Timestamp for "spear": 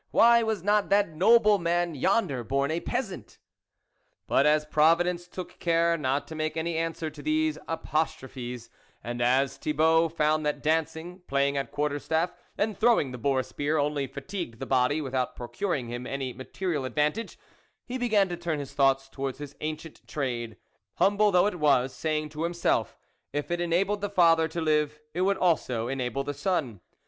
13.43-13.77